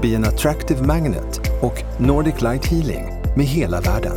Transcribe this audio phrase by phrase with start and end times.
[0.00, 3.04] Be an Attractive Magnet och Nordic Light Healing
[3.36, 4.12] med hela världen.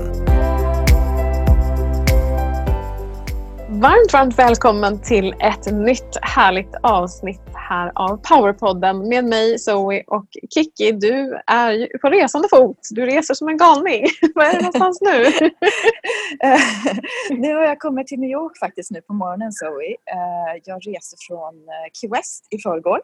[3.69, 10.25] Varmt, varmt välkommen till ett nytt härligt avsnitt här av Powerpodden med mig Zoe och
[10.53, 10.91] Kiki.
[10.91, 12.79] Du är ju på resande fot.
[12.89, 14.05] Du reser som en galning.
[14.35, 15.25] Var är du någonstans nu?
[17.37, 19.95] nu har jag kommit till New York faktiskt nu på morgonen Zoe.
[20.11, 22.99] Eh, jag reser från eh, Key West i förrgår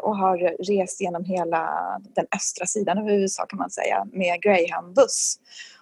[0.00, 0.38] och har
[0.78, 1.68] rest genom hela
[2.14, 5.36] den östra sidan av USA kan man säga med Greyhound-buss.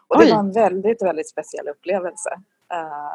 [0.09, 0.31] Och det Oj.
[0.31, 2.31] var en väldigt, väldigt speciell upplevelse.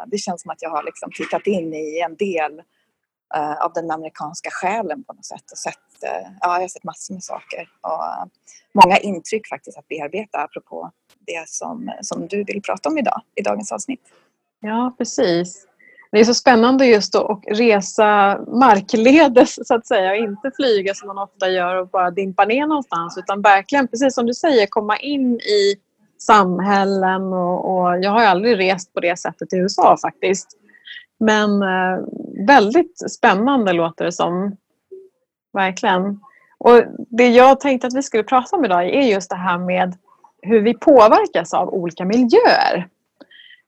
[0.07, 2.61] Det känns som att jag har liksom tittat in i en del
[3.37, 5.51] uh, av den amerikanska själen på något sätt.
[5.51, 8.29] Och sett, ja, jag har sett massor med saker och
[8.73, 13.41] många intryck faktiskt att bearbeta apropå det som, som du vill prata om idag i
[13.41, 14.01] dagens avsnitt.
[14.59, 15.67] Ja, precis.
[16.13, 21.07] Det är så spännande just att resa markledes så att säga och inte flyga som
[21.07, 24.97] man ofta gör och bara dimpa ner någonstans utan verkligen, precis som du säger, komma
[24.97, 25.75] in i
[26.17, 30.47] samhällen och, och jag har ju aldrig rest på det sättet i USA faktiskt.
[31.19, 31.99] Men eh,
[32.47, 34.57] väldigt spännande låter det som.
[35.53, 36.19] Verkligen.
[36.57, 39.97] Och det jag tänkte att vi skulle prata om idag är just det här med
[40.41, 42.87] hur vi påverkas av olika miljöer.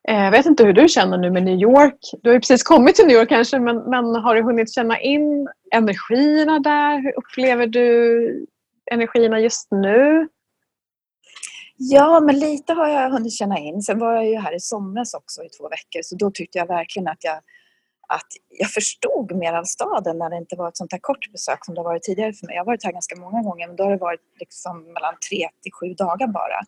[0.08, 2.00] Eh, jag vet inte hur du känner nu med New York.
[2.22, 5.00] Du har ju precis kommit till New York kanske men, men har du hunnit känna
[5.00, 7.02] in energierna där?
[7.02, 8.46] Hur upplever du
[8.92, 10.28] energierna just nu?
[11.78, 13.82] Ja, men lite har jag hunnit känna in.
[13.82, 16.68] Sen var jag ju här i somras också i två veckor så då tyckte jag
[16.68, 17.38] verkligen att jag,
[18.08, 18.28] att
[18.60, 21.76] jag förstod mer av staden när det inte var ett sånt här kort besök som
[21.76, 22.56] det har varit tidigare för mig.
[22.56, 25.50] Jag har varit här ganska många gånger men då har det varit liksom mellan tre
[25.62, 26.60] till sju dagar bara.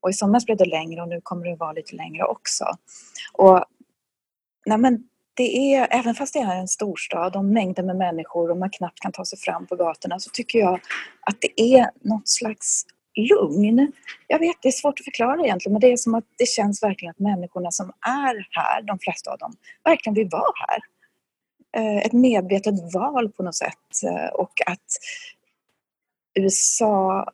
[0.00, 2.64] Och i somras blev det längre och nu kommer det vara lite längre också.
[3.32, 3.64] Och
[4.66, 8.56] nej men det är, även fast det är en storstad och mängder med människor och
[8.56, 10.80] man knappt kan ta sig fram på gatorna så tycker jag
[11.20, 13.92] att det är något slags lugn.
[14.26, 16.82] Jag vet, det är svårt att förklara egentligen men det är som att det känns
[16.82, 19.52] verkligen att människorna som är här, de flesta av dem,
[19.84, 20.80] verkligen vill vara här.
[21.76, 24.86] Eh, ett medvetet val på något sätt eh, och att
[26.34, 27.26] USA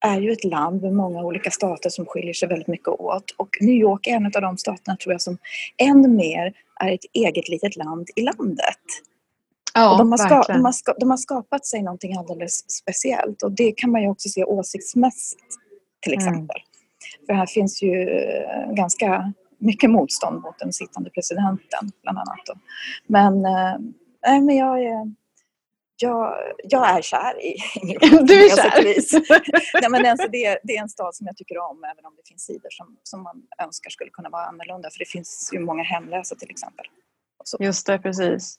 [0.00, 3.48] är ju ett land med många olika stater som skiljer sig väldigt mycket åt och
[3.60, 5.38] New York är en av de staterna tror jag som
[5.76, 8.78] än mer är ett eget litet land i landet.
[9.74, 13.52] Ja, de, har ska, de, har ska, de, har skapat sig någonting alldeles speciellt och
[13.52, 15.44] det kan man ju också se åsiktsmässigt
[16.00, 16.26] till mm.
[16.26, 16.56] exempel.
[16.56, 17.26] Mm.
[17.26, 22.40] För här finns ju eh, ganska mycket motstånd mot den sittande presidenten bland annat.
[22.46, 22.54] Då.
[23.06, 25.14] Men, äh, men jag är
[26.02, 29.80] jag, jag är kär i New Du är kär?
[29.80, 32.28] Nej, men alltså det, det, är en stad som jag tycker om även om det
[32.28, 34.90] finns sidor som, som man önskar skulle kunna vara annorlunda.
[34.90, 36.86] För det finns ju många hemlösa till exempel.
[37.60, 38.58] Just det, precis.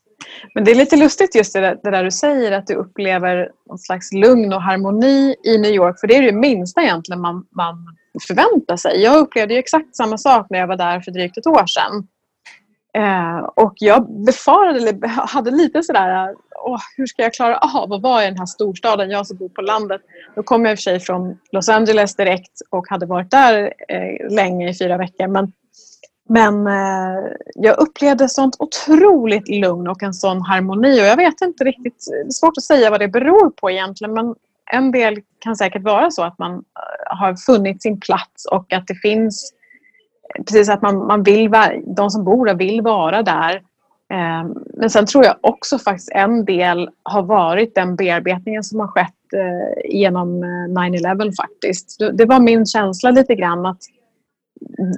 [0.54, 3.52] Men det är lite lustigt just det där, det där, du säger att du upplever
[3.66, 6.00] någon slags lugn och harmoni i New York.
[6.00, 7.76] För det är det minsta egentligen man, man
[8.28, 9.02] förväntar sig.
[9.02, 12.08] Jag upplevde ju exakt samma sak när jag var där för drygt ett år sedan.
[12.94, 18.02] Eh, och jag befarade, eller hade lite sådär, åh, hur ska jag klara av att
[18.02, 20.02] vara i den här storstaden, jag som bor på landet.
[20.36, 23.74] Då kom jag i och för sig från Los Angeles direkt och hade varit där
[23.88, 25.28] eh, länge, i fyra veckor.
[25.28, 25.52] Men
[26.32, 31.64] men eh, jag upplevde sånt otroligt lugn och en sån harmoni och jag vet inte
[31.64, 34.36] riktigt, det är svårt att säga vad det beror på egentligen men
[34.72, 38.88] en del kan säkert vara så att man eh, har funnit sin plats och att
[38.88, 39.54] det finns
[40.38, 41.52] precis att man, man vill,
[41.96, 43.56] de som bor där vill vara där.
[44.14, 48.88] Eh, men sen tror jag också faktiskt en del har varit den bearbetningen som har
[48.88, 51.98] skett eh, genom eh, 9-11 faktiskt.
[52.14, 53.82] Det var min känsla lite grann att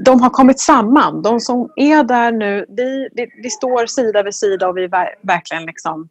[0.05, 1.21] de har kommit samman.
[1.21, 4.87] De som är där nu, vi, vi, vi står sida vid sida och vi
[5.21, 6.09] verkligen liksom,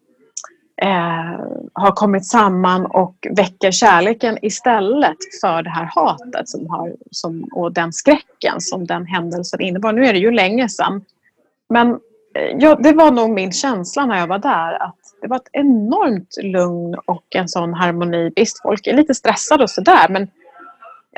[0.81, 1.41] eh,
[1.73, 7.73] har kommit samman och väcker kärleken istället för det här hatet som har, som, och
[7.73, 9.93] den skräcken som den händelsen innebar.
[9.93, 11.05] Nu är det ju länge sedan.
[11.69, 11.91] Men
[12.35, 15.51] eh, ja, det var nog min känsla när jag var där att det var ett
[15.53, 18.33] enormt lugn och en sån harmoni.
[18.37, 20.29] Visst, folk är lite stressade och sådär men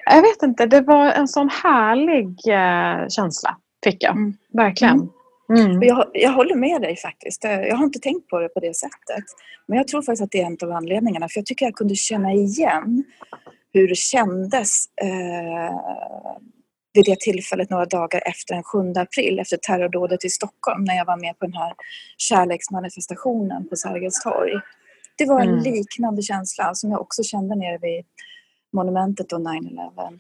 [0.05, 4.13] jag vet inte, det var en sån härlig eh, känsla fick jag.
[4.13, 4.35] Mm.
[4.53, 4.95] Verkligen.
[4.95, 5.09] Mm.
[5.57, 5.83] Mm.
[5.83, 7.45] Jag, jag håller med dig faktiskt.
[7.45, 9.25] Jag har inte tänkt på det på det sättet.
[9.67, 11.29] Men jag tror faktiskt att det är en av anledningarna.
[11.29, 13.05] För jag tycker jag kunde känna igen
[13.73, 15.79] hur det kändes eh,
[16.95, 21.05] vid det tillfället några dagar efter den 7 april, efter terrordådet i Stockholm, när jag
[21.05, 21.75] var med på den här
[22.19, 24.53] kärleksmanifestationen på Sergels torg.
[25.17, 25.63] Det var en mm.
[25.63, 28.05] liknande känsla som jag också kände nere vid
[28.73, 30.19] monumentet då 9-11.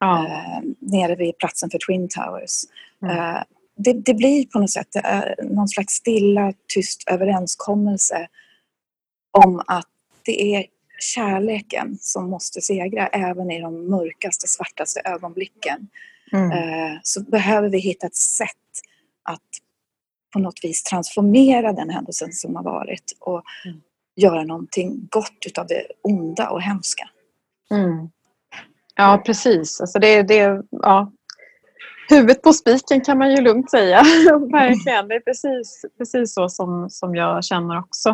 [0.00, 0.26] Ja.
[0.26, 2.62] Eh, nere vid platsen för Twin Towers.
[3.02, 3.18] Mm.
[3.18, 3.42] Eh,
[3.76, 4.88] det, det, blir på något sätt
[5.42, 8.28] någon slags stilla, tyst överenskommelse
[9.38, 9.88] om att
[10.24, 10.66] det är
[10.98, 15.88] kärleken som måste segra även i de mörkaste, svartaste ögonblicken.
[16.32, 16.50] Mm.
[16.50, 18.48] Eh, så behöver vi hitta ett sätt
[19.22, 19.40] att
[20.32, 23.80] på något vis transformera den händelsen som har varit och mm.
[24.16, 27.08] göra någonting gott utav det onda och hemska.
[27.70, 28.08] Mm.
[28.96, 29.80] Ja, precis.
[29.80, 31.12] Alltså det, det, ja.
[32.08, 34.02] Huvudet på spiken kan man ju lugnt säga.
[34.52, 35.08] Verkligen.
[35.08, 38.08] Det är precis, precis så som, som jag känner också.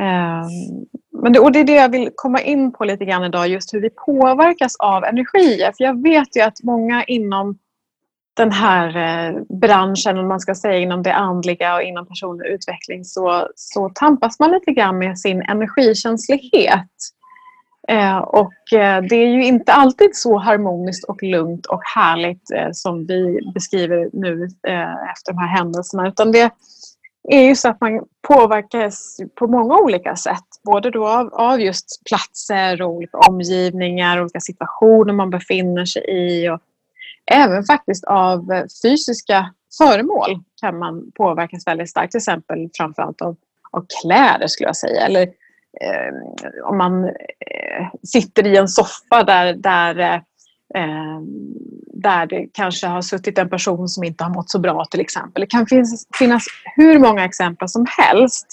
[0.00, 0.86] Ehm,
[1.22, 3.74] men det, och det är det jag vill komma in på lite grann idag, just
[3.74, 5.72] hur vi påverkas av energier.
[5.76, 7.58] För jag vet ju att många inom
[8.34, 13.04] den här eh, branschen, om man ska säga inom det andliga och inom personlig utveckling,
[13.04, 16.90] så, så tampas man lite grann med sin energikänslighet.
[17.88, 22.68] Eh, och eh, det är ju inte alltid så harmoniskt och lugnt och härligt eh,
[22.72, 26.52] som vi beskriver nu eh, efter de här händelserna, utan det
[27.28, 30.44] är ju så att man påverkas på många olika sätt.
[30.64, 36.48] Både då av, av just platser och olika omgivningar, olika situationer man befinner sig i
[36.48, 36.60] och
[37.30, 42.10] även faktiskt av eh, fysiska föremål kan man påverkas väldigt starkt.
[42.10, 43.36] Till exempel framförallt av,
[43.70, 45.06] av kläder skulle jag säga.
[45.06, 45.28] Eller
[45.80, 46.14] Ehm,
[46.64, 50.22] om man eh, sitter i en soffa där, där
[50.74, 51.20] eh,
[52.02, 55.40] där det kanske har suttit en person som inte har mått så bra till exempel.
[55.40, 56.44] Det kan finnas, finnas
[56.76, 58.46] hur många exempel som helst.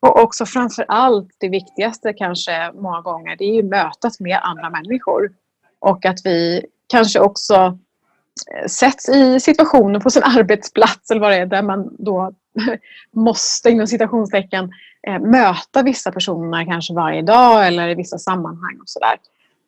[0.00, 4.70] Och också framför allt det viktigaste kanske många gånger det är ju mötet med andra
[4.70, 5.30] människor.
[5.78, 7.78] Och att vi kanske också
[8.54, 12.32] eh, sätts i situationer på sin arbetsplats eller vad det är där man då
[13.16, 14.70] måste inom citationstecken
[15.08, 19.16] eh, möta vissa personer kanske varje dag eller i vissa sammanhang och sådär.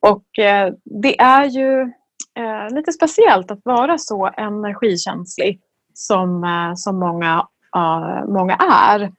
[0.00, 1.80] Och eh, det är ju
[2.38, 5.60] eh, lite speciellt att vara så energikänslig
[5.94, 7.48] som, eh, som många,
[8.28, 9.12] många är.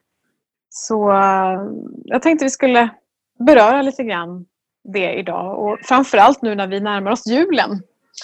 [0.70, 1.62] Så eh,
[2.06, 2.90] jag tänkte vi skulle
[3.40, 4.46] beröra lite grann
[4.84, 7.82] det idag och framförallt nu när vi närmar oss julen.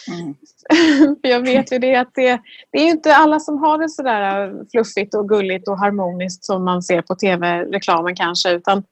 [0.08, 0.36] Mm.
[1.22, 2.42] För jag vet ju det att det,
[2.72, 6.66] det är inte alla som har det sådär äh, fluffigt och gulligt och harmoniskt som
[6.66, 8.84] man ser på tv-reklamen kanske utan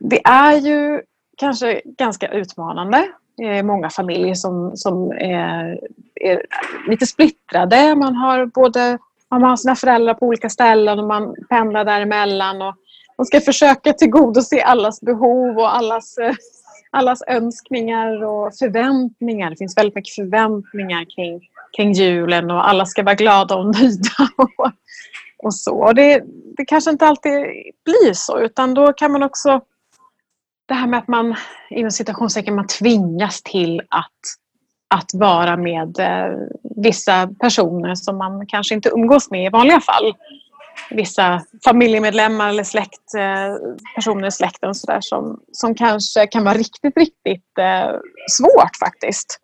[0.00, 1.02] det är ju
[1.36, 3.06] kanske ganska utmanande
[3.36, 5.80] det är många familjer som, som är,
[6.14, 6.42] är,
[6.88, 7.94] lite splittrade.
[7.94, 8.98] Man har både
[9.30, 12.62] man har sina föräldrar på olika ställen och man pendlar däremellan.
[12.62, 12.74] Och
[13.18, 16.34] man ska försöka tillgodose allas behov och allas, äh,
[16.94, 19.50] allas önskningar och förväntningar.
[19.50, 21.40] Det finns väldigt mycket förväntningar kring,
[21.76, 24.28] kring julen och alla ska vara glada och nöjda.
[24.36, 24.72] Och,
[25.38, 25.84] och så.
[25.84, 26.22] Och det,
[26.56, 27.32] det kanske inte alltid
[27.84, 29.60] blir så utan då kan man också
[30.66, 31.36] det här med att man
[31.70, 34.20] inom citationstecken man tvingas till att,
[34.94, 36.38] att vara med eh,
[36.76, 40.14] vissa personer som man kanske inte umgås med i vanliga fall.
[40.90, 43.56] Vissa familjemedlemmar eller släkt, eh,
[43.94, 47.90] personer i släkten så där, som, som kanske kan vara riktigt, riktigt eh,
[48.30, 49.40] svårt faktiskt.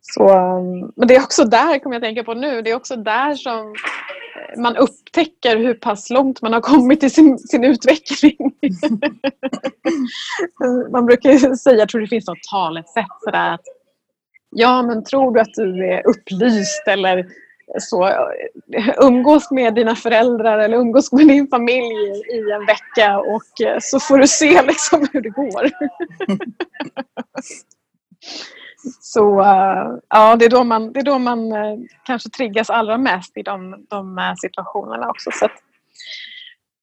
[0.00, 0.62] Så, eh,
[0.96, 3.74] men det är också där, kommer jag tänka på nu, det är också där som
[4.56, 8.36] man upptäcker hur pass långt man har kommit i sin, sin utveckling.
[10.90, 13.64] man brukar säga, jag tror det finns något talesätt sådär att
[14.50, 17.26] ja men tror du att du är upplyst eller
[17.78, 18.28] så
[19.02, 24.18] umgås med dina föräldrar eller umgås med din familj i en vecka och så får
[24.18, 25.70] du se liksom hur det går.
[29.00, 32.98] Så uh, ja, det är då man, det är då man uh, kanske triggas allra
[32.98, 35.30] mest i de, de situationerna också.
[35.32, 35.52] Så att,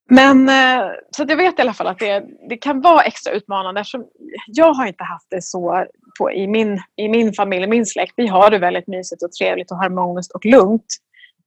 [0.09, 3.33] men eh, så att jag vet i alla fall att det, det kan vara extra
[3.33, 4.05] utmanande eftersom
[4.47, 5.85] jag har inte haft det så
[6.19, 8.13] på, i, min, i min familj, min släkt.
[8.15, 10.85] Vi har det väldigt mysigt och trevligt och harmoniskt och lugnt.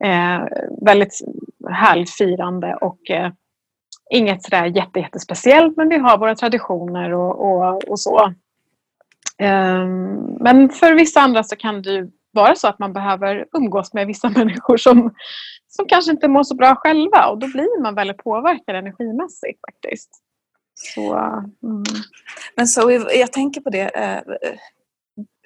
[0.04, 0.45] Eh,
[0.87, 1.19] väldigt
[1.71, 3.33] härligt firande och eh,
[4.11, 8.35] inget sådär jätte, jättespeciellt men vi har våra traditioner och, och, och så.
[9.38, 9.87] Eh,
[10.40, 14.29] men för vissa andra så kan det vara så att man behöver umgås med vissa
[14.37, 15.15] människor som,
[15.69, 20.11] som kanske inte mår så bra själva och då blir man väldigt påverkad energimässigt faktiskt.
[20.75, 21.15] Så,
[21.62, 21.83] mm.
[22.57, 24.23] Men så jag tänker på det, eh,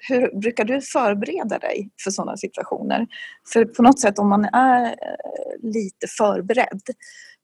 [0.07, 3.07] hur brukar du förbereda dig för sådana situationer?
[3.53, 6.81] För på något sätt om man är eh, lite förberedd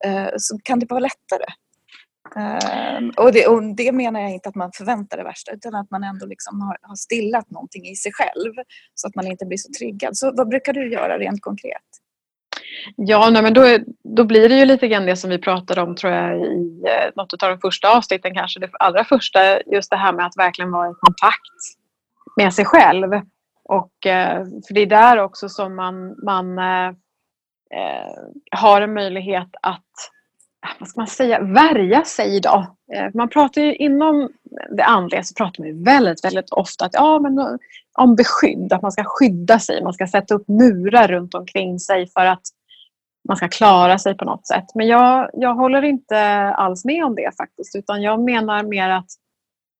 [0.05, 1.45] eh, så kan det vara lättare
[2.35, 5.91] Um, och, det, och, det, menar jag inte att man förväntar det värsta utan att
[5.91, 8.53] man ändå liksom har, har stillat någonting i sig själv
[8.93, 10.17] så att man inte blir så triggad.
[10.17, 11.81] Så vad brukar du göra rent konkret?
[12.95, 15.81] Ja, nej, men då, är, då blir det ju lite grann det som vi pratade
[15.81, 19.89] om tror jag i eh, något av de första avsnitten, kanske det allra första, just
[19.89, 21.77] det här med att verkligen vara i kontakt
[22.37, 23.11] med sig själv.
[23.63, 26.87] Och, eh, för det är där också som man, man eh,
[27.75, 28.13] eh
[28.51, 30.12] har en möjlighet att
[30.65, 32.65] Ah, vad ska man säga, värja sig idag.
[32.93, 34.29] Eh, man pratar ju inom
[34.77, 37.55] det andliga så pratar man väldigt, väldigt ofta att, ja, men, eh,
[37.97, 42.07] om beskydd, att man ska skydda sig, man ska sätta upp murar runt omkring sig
[42.07, 42.41] för att
[43.27, 44.65] man ska klara sig på något sätt.
[44.75, 46.19] Men jag, jag håller inte
[46.53, 49.09] alls med om det faktiskt utan jag menar mer att,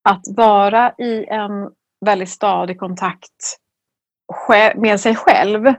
[0.10, 1.70] att vara i en
[2.06, 3.58] väldigt stadig kontakt
[4.75, 5.74] med sig själv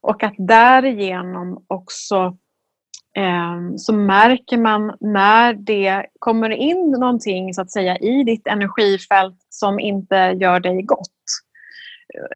[0.00, 2.36] och att därigenom också
[3.16, 9.36] Ehm, så märker man när det kommer in någonting så att säga i ditt energifält
[9.48, 11.08] som inte gör dig gott.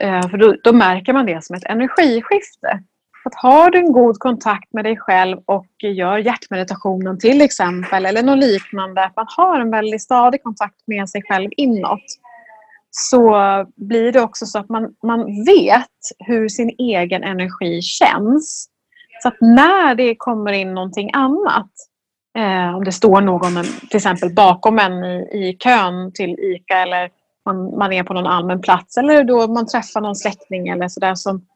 [0.00, 2.82] Ehm, för då, då, märker man det som ett energiskifte.
[3.25, 8.22] Att har du en god kontakt med dig själv och gör hjärtmeditationen till exempel eller
[8.22, 12.04] något liknande, att man har en väldigt stadig kontakt med sig själv inåt
[12.90, 13.34] så
[13.76, 15.87] blir det också så att man, man vet
[16.18, 18.70] hur sin egen energi känns.
[19.23, 21.71] Så att när det kommer in någonting annat,
[22.39, 27.11] eh, om det står någon till exempel bakom en i, i kön till ICA eller
[27.45, 31.15] man, man är på någon allmän plats eller då man träffar någon släkting eller sådär
[31.15, 31.47] som,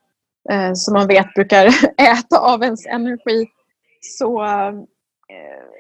[0.51, 1.67] eh, som man vet brukar
[2.01, 3.47] äta av ens energi
[4.01, 4.75] så eh,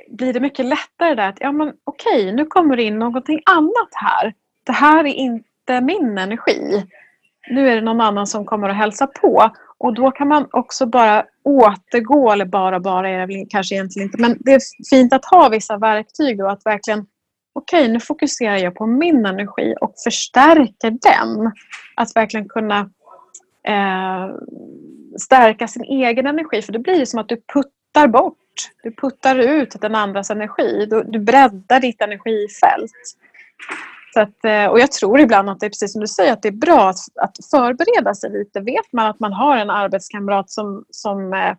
[0.08, 3.90] blir det mycket lättare där att ja men okej, nu kommer det in någonting annat
[3.92, 4.34] här.
[4.66, 6.84] Det här är inte min energi.
[7.50, 9.50] Nu är det någon annan som kommer att hälsa på.
[9.84, 14.20] Och då kan man också bara återgå, eller bara bara är det kanske egentligen inte,
[14.20, 14.60] men det är
[14.90, 17.06] fint att ha vissa verktyg och att verkligen
[17.52, 21.52] okej, okay, nu fokuserar jag på min energi och förstärker den.
[21.94, 22.78] Att verkligen kunna
[23.68, 24.34] eh,
[25.20, 26.62] stärka sin egen energi.
[26.62, 28.38] För det blir som att du puttar bort,
[28.82, 30.86] du puttar ut den andras energi.
[30.90, 32.92] Du, du breddar ditt energifält.
[34.14, 36.42] Så att, eh, och jag tror ibland att det är precis som du säger, att
[36.42, 38.60] det är bra att, att förbereda sig lite.
[38.60, 41.54] Vet man att man har en arbetskamrat som, som eh,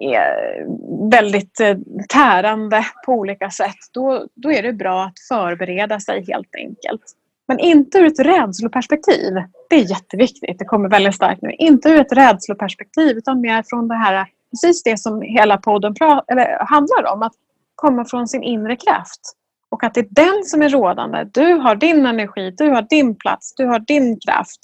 [0.00, 0.66] är
[1.10, 1.76] väldigt eh,
[2.08, 7.02] tärande på olika sätt, då, då är det bra att förbereda sig helt enkelt.
[7.48, 9.34] Men inte ur ett rädsloperspektiv.
[9.70, 10.58] Det är jätteviktigt.
[10.58, 11.52] Det kommer väldigt starkt nu.
[11.58, 15.94] Inte ur ett rädsloperspektiv utan mer från det här, precis det som hela podden
[16.28, 17.22] eller, handlar om.
[17.22, 17.32] Att
[17.74, 19.36] komma från sin inre kraft.
[19.70, 21.24] Och att det är den som är rådande.
[21.24, 24.60] Du har din energi, du har din plats, du har din kraft.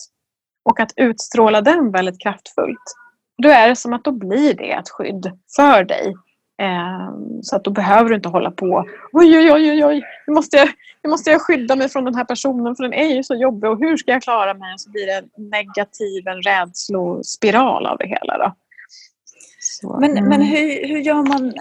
[0.64, 2.84] Och att utstråla den väldigt kraftfullt.
[3.42, 6.14] Då är det som att då blir det ett skydd för dig.
[6.62, 8.84] Ehm, så att då behöver du inte hålla på.
[9.12, 10.68] Oj, oj, oj, oj, nu måste, jag,
[11.02, 13.70] nu måste jag skydda mig från den här personen för den är ju så jobbig
[13.70, 14.74] och hur ska jag klara mig?
[14.74, 18.38] Och så blir det en negativ, en rädslospiral av det hela.
[18.38, 18.54] Då.
[19.80, 20.28] Så, men mm.
[20.28, 21.52] men hur, hur gör man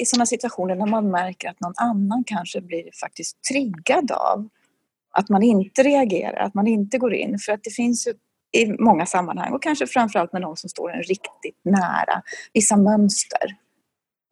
[0.00, 4.48] i sådana situationer när man märker att någon annan kanske blir faktiskt triggad av
[5.18, 7.38] att man inte reagerar, att man inte går in?
[7.38, 8.12] För att det finns ju
[8.62, 13.56] i många sammanhang och kanske framförallt med någon som står en riktigt nära, vissa mönster.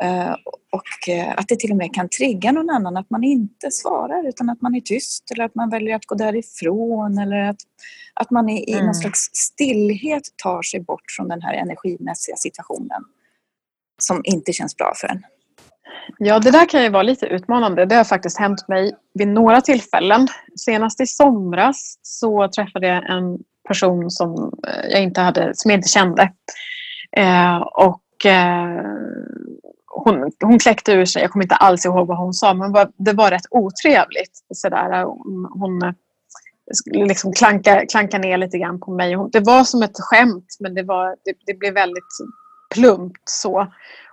[0.05, 0.33] Uh,
[0.73, 4.29] och uh, att det till och med kan trigga någon annan att man inte svarar
[4.29, 7.61] utan att man är tyst eller att man väljer att gå därifrån eller att,
[8.15, 8.85] att man i, i mm.
[8.85, 13.03] någon slags stillhet tar sig bort från den här energimässiga situationen
[14.03, 15.23] som inte känns bra för en.
[16.19, 17.85] Ja, det där kan ju vara lite utmanande.
[17.87, 20.29] Det har faktiskt hänt mig vid några tillfällen.
[20.57, 25.79] Senast i somras så träffade jag en person som eh, jag inte, hade, som jag
[25.79, 26.33] inte kände.
[27.17, 28.85] Eh, och eh,
[29.87, 33.13] hon, hon kläckte ur sig, jag kommer inte alls ihåg vad hon sa, men det
[33.13, 34.45] var rätt otrevligt.
[34.55, 35.05] Sådär.
[35.59, 35.93] Hon eh,
[37.07, 39.17] liksom klanka, klanka ner lite grann på mig.
[39.33, 42.13] Det var som ett skämt men det, var, det, det blev väldigt
[42.75, 43.73] plumpt så.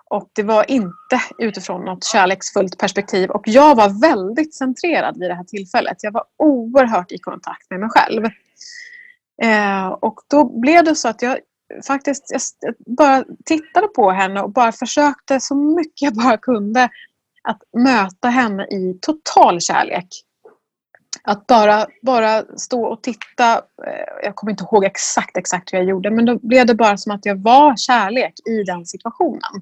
[0.09, 3.29] Och det var inte utifrån något kärleksfullt perspektiv.
[3.29, 5.97] Och jag var väldigt centrerad vid det här tillfället.
[6.01, 8.25] Jag var oerhört i kontakt med mig själv.
[9.41, 11.37] Eh, och då blev det så att jag
[11.87, 16.89] faktiskt jag bara tittade på henne och bara försökte så mycket jag bara kunde
[17.43, 20.07] att möta henne i total kärlek.
[21.23, 23.53] Att bara, bara stå och titta.
[23.87, 26.97] Eh, jag kommer inte ihåg exakt, exakt hur jag gjorde men då blev det bara
[26.97, 29.61] som att jag var kärlek i den situationen.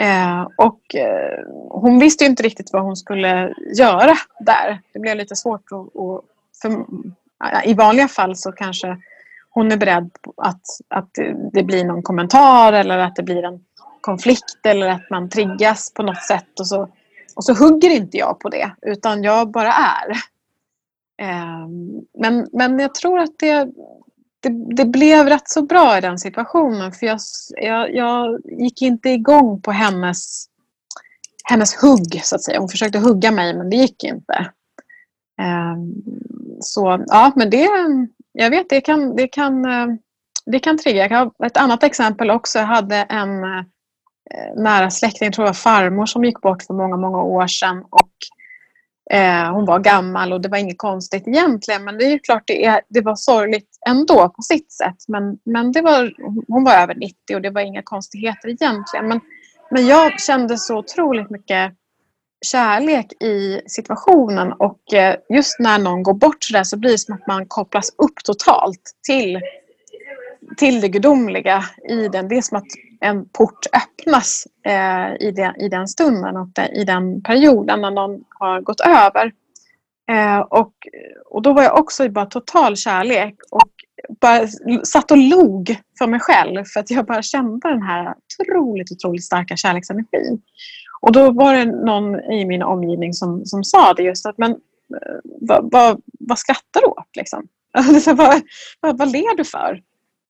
[0.00, 1.38] Eh, och eh,
[1.70, 4.80] hon visste inte riktigt vad hon skulle göra där.
[4.92, 5.94] Det blev lite svårt att...
[5.94, 6.22] Och,
[6.62, 6.84] för,
[7.64, 8.96] I vanliga fall så kanske
[9.50, 11.10] hon är beredd att, att
[11.52, 13.60] det blir någon kommentar eller att det blir en
[14.00, 16.88] konflikt eller att man triggas på något sätt och så
[17.36, 20.16] och så hugger inte jag på det utan jag bara är.
[21.22, 23.64] Ehm, men, men jag tror att det,
[24.40, 27.18] det, det, blev rätt så bra i den situationen för jag,
[27.56, 30.46] jag, jag gick inte igång på hennes,
[31.44, 32.58] hennes hugg så att säga.
[32.58, 34.50] Hon försökte hugga mig men det gick inte.
[35.40, 35.94] Ehm,
[36.60, 37.68] så ja, men det,
[38.32, 39.86] jag vet det kan, det kan, eh,
[40.46, 41.08] det kan trigga.
[41.08, 42.58] Jag har ett annat exempel också.
[42.58, 43.64] Jag hade en eh,
[44.56, 47.84] nära släkting, jag tror det var farmor som gick bort för många, många år sedan.
[47.90, 48.10] Och,
[49.12, 52.64] eh, hon var gammal och det var inget konstigt egentligen men det är klart det,
[52.64, 54.96] är, det var sorgligt ändå på sitt sätt.
[55.08, 56.12] Men, men det var,
[56.48, 59.08] hon var över 90 och det var inga konstigheter egentligen.
[59.08, 59.20] Men,
[59.70, 61.72] men jag kände så otroligt mycket
[62.46, 66.98] kärlek i situationen och eh, just när någon går bort så där så blir det
[66.98, 69.40] som att man kopplas upp totalt till,
[70.56, 72.28] till det gudomliga i den.
[72.28, 72.66] Det är som att
[73.00, 78.24] en port öppnas eh, i, den, i den stunden och i den perioden när någon
[78.28, 79.32] har gått över.
[80.10, 80.72] Eh, och,
[81.26, 83.70] och då var jag också i bara total kärlek och
[84.20, 84.48] bara
[84.84, 89.24] satt och log för mig själv för att jag bara kände den här otroligt, otroligt
[89.24, 90.42] starka kärleksenergin.
[91.00, 94.50] Och då var det någon i min omgivning som, som sa det just att men
[94.50, 97.48] eh, vad, vad, vad skrattar du åt liksom?
[97.74, 98.42] Alltså, vad,
[98.80, 99.80] vad, vad ler du för?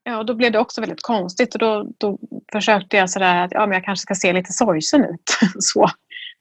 [0.05, 2.19] Ja, då blev det också väldigt konstigt och då, då
[2.53, 5.39] försökte jag sådär att ja, men jag kanske ska se lite sorgsen ut.
[5.59, 5.91] så.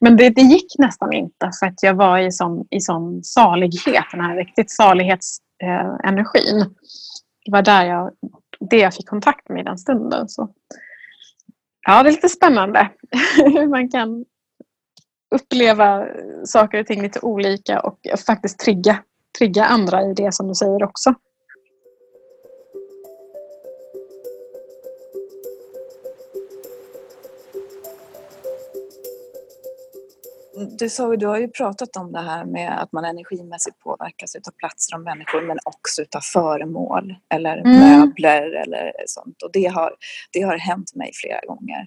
[0.00, 4.04] Men det, det gick nästan inte för att jag var i sån, i sån salighet,
[4.12, 6.60] den här riktigt salighetsenergin.
[6.60, 6.66] Eh,
[7.44, 8.10] det var där jag,
[8.70, 10.28] det jag fick kontakt med i den stunden.
[10.28, 10.48] Så.
[11.86, 12.88] Ja, det är lite spännande
[13.36, 14.24] hur man kan
[15.34, 16.06] uppleva
[16.44, 18.98] saker och ting lite olika och faktiskt trigga,
[19.38, 21.14] trigga andra i det som du säger också.
[30.70, 34.50] Du, sa, du har ju pratat om det här med att man energimässigt påverkas av
[34.50, 37.78] platser och människor men också av föremål eller mm.
[37.78, 39.42] möbler eller sånt.
[39.42, 39.94] Och det har,
[40.32, 41.86] det har hänt mig flera gånger.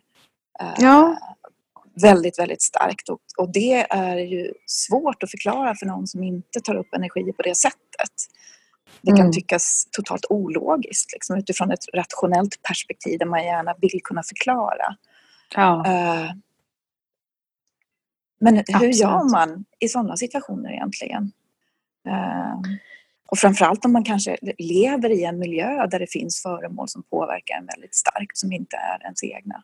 [0.59, 0.99] Eh, ja.
[0.99, 1.17] Uh,
[2.01, 6.59] väldigt, väldigt starkt och, och det är ju svårt att förklara för någon som inte
[6.63, 8.13] tar upp energi på det sättet.
[9.01, 9.31] Det kan mm.
[9.31, 14.95] tyckas totalt ologiskt liksom, utifrån ett rationellt perspektiv där man gärna vill kunna förklara.
[15.55, 15.83] Ja.
[15.87, 16.31] Uh,
[18.39, 18.95] men hur Absolut.
[18.95, 21.31] gör man i sådana situationer egentligen?
[22.07, 22.61] Uh,
[23.27, 27.57] och framförallt om man kanske lever i en miljö där det finns föremål som påverkar
[27.57, 29.63] en väldigt starkt som inte är ens egna.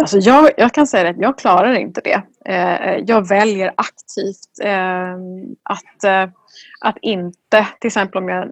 [0.00, 2.22] Alltså jag, jag kan säga att jag klarar inte det.
[2.44, 5.14] Eh, jag väljer aktivt eh,
[5.62, 6.34] att, eh,
[6.80, 8.48] att inte, till exempel om jag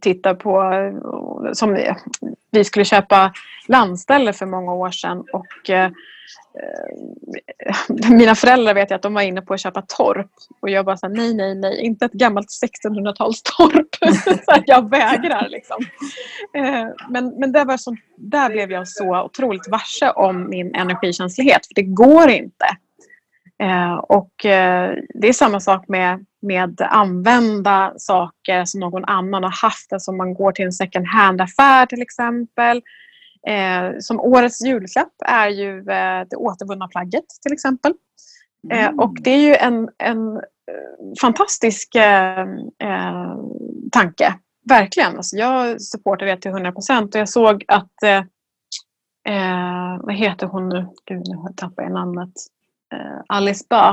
[0.00, 0.72] tittar på,
[1.52, 1.78] som
[2.50, 3.32] vi skulle köpa
[3.68, 5.90] landställe för många år sedan och eh,
[8.10, 10.96] mina föräldrar vet jag att de var inne på att köpa torp och jag bara
[10.96, 13.88] sa nej, nej, nej, inte ett gammalt 1600-talstorp.
[14.66, 15.76] jag vägrar liksom.
[16.54, 21.66] Eh, men, men det var så, där blev jag så otroligt varse om min energikänslighet
[21.66, 22.66] för det går inte.
[23.62, 29.62] Eh, och eh, det är samma sak med, med använda saker som någon annan har
[29.62, 29.92] haft.
[29.92, 32.82] Alltså om man går till en second hand-affär till exempel
[33.46, 37.94] Eh, som årets julklapp är ju eh, det återvunna plagget till exempel.
[38.72, 39.00] Eh, mm.
[39.00, 40.42] och det är ju en, en eh,
[41.20, 42.40] fantastisk eh,
[42.78, 43.36] eh,
[43.92, 44.34] tanke.
[44.68, 45.16] Verkligen.
[45.16, 47.92] Alltså jag supportar det till 100 procent och jag såg att
[50.00, 50.86] vad heter hon nu?
[51.06, 52.32] Gud, nu tappar jag namnet.
[52.92, 53.88] Eh, Alice Ba.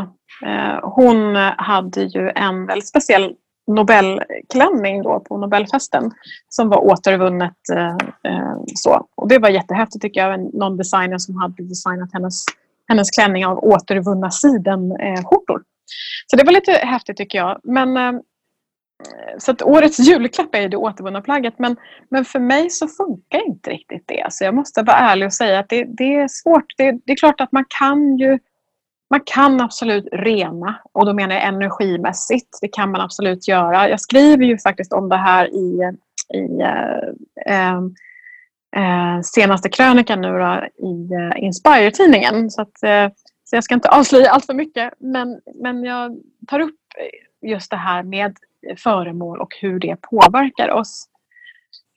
[0.46, 3.36] Eh, hon hade ju en väldigt speciell
[3.68, 6.12] Nobelklänning då på Nobelfesten
[6.50, 7.58] som var återvunnet.
[7.74, 9.08] Eh, eh så.
[9.16, 10.54] Och det var jättehäftigt tycker jag.
[10.54, 12.46] Någon designer som hade designat hennes,
[12.88, 15.58] hennes klänning av återvunna sidenskjortor.
[15.58, 15.64] Eh,
[16.28, 17.60] så det var lite häftigt tycker jag.
[17.64, 18.14] Men, eh,
[19.38, 21.76] så att årets julklapp är ju det återvunna plagget men,
[22.10, 24.28] men för mig så funkar inte riktigt det.
[24.30, 26.66] Så jag måste vara ärlig och säga att det, det är svårt.
[26.78, 28.40] Det, det är klart att man kan ju
[29.10, 32.58] man kan absolut rena och då menar jag energimässigt.
[32.62, 33.90] Det kan man absolut göra.
[33.90, 35.92] Jag skriver ju faktiskt om det här i,
[36.34, 37.78] i eh, eh,
[38.76, 42.50] eh senaste krönikan nu då, i eh, Inspire-tidningen.
[42.50, 43.10] Så, att, eh,
[43.44, 46.18] så jag ska inte avslöja allt för mycket men, men jag
[46.48, 46.80] tar upp
[47.42, 48.38] just det här med
[48.78, 51.08] föremål och hur det påverkar oss.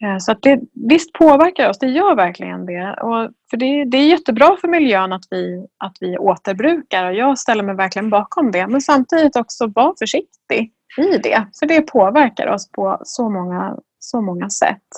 [0.05, 2.97] Eh, så att det visst påverkar oss, det gör verkligen det.
[3.03, 7.39] Och för det, det är jättebra för miljön att vi, att vi återbrukar och jag
[7.39, 8.67] ställer mig verkligen bakom det.
[8.67, 14.21] Men samtidigt också var försiktig i det, för det påverkar oss på så många, så
[14.21, 14.89] många sätt.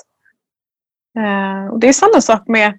[1.18, 2.78] Eh, och det är samma sak med,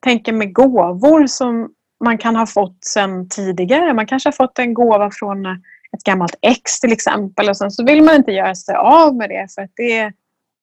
[0.00, 1.70] tänker med gåvor som
[2.04, 3.94] man kan ha fått sedan tidigare.
[3.94, 5.46] Man kanske har fått en gåva från
[5.92, 9.30] ett gammalt ex till exempel och sen så vill man inte göra sig av med
[9.30, 10.12] det för att det,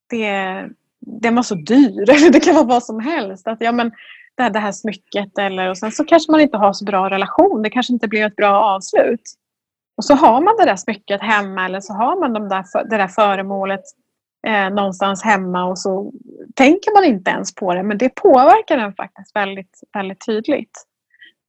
[0.09, 0.69] det,
[1.21, 2.09] den var så dyr.
[2.09, 3.47] Eller det kan vara vad som helst.
[3.47, 3.91] Att, ja, men
[4.35, 7.09] det, här, det här smycket eller och sen så kanske man inte har så bra
[7.09, 7.61] relation.
[7.61, 9.21] Det kanske inte blir ett bra avslut.
[9.97, 12.97] Och så har man det där smycket hemma eller så har man de där, det
[12.97, 13.83] där föremålet
[14.47, 16.11] eh, någonstans hemma och så
[16.55, 17.83] tänker man inte ens på det.
[17.83, 20.85] Men det påverkar den faktiskt väldigt, väldigt tydligt.